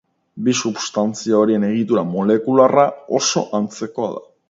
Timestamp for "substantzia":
0.59-1.37